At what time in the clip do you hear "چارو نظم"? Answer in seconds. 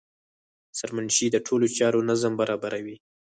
1.77-2.33